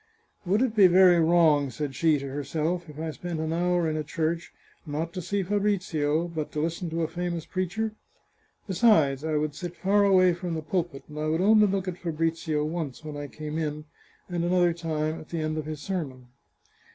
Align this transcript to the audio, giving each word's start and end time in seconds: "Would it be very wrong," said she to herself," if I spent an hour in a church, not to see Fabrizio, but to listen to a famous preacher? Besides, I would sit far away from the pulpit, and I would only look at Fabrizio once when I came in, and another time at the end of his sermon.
"Would 0.47 0.63
it 0.63 0.75
be 0.75 0.87
very 0.87 1.19
wrong," 1.19 1.69
said 1.69 1.93
she 1.93 2.17
to 2.17 2.27
herself," 2.27 2.89
if 2.89 2.97
I 2.99 3.11
spent 3.11 3.39
an 3.39 3.53
hour 3.53 3.87
in 3.87 3.95
a 3.95 4.03
church, 4.03 4.51
not 4.83 5.13
to 5.13 5.21
see 5.21 5.43
Fabrizio, 5.43 6.27
but 6.27 6.51
to 6.53 6.59
listen 6.59 6.89
to 6.89 7.03
a 7.03 7.07
famous 7.07 7.45
preacher? 7.45 7.93
Besides, 8.65 9.23
I 9.23 9.35
would 9.37 9.53
sit 9.53 9.75
far 9.75 10.03
away 10.03 10.33
from 10.33 10.55
the 10.55 10.63
pulpit, 10.63 11.03
and 11.07 11.19
I 11.19 11.27
would 11.27 11.39
only 11.41 11.67
look 11.67 11.87
at 11.87 11.99
Fabrizio 11.99 12.65
once 12.65 13.05
when 13.05 13.15
I 13.15 13.27
came 13.27 13.59
in, 13.59 13.85
and 14.27 14.43
another 14.43 14.73
time 14.73 15.19
at 15.19 15.29
the 15.29 15.39
end 15.41 15.59
of 15.59 15.67
his 15.67 15.81
sermon. 15.81 16.29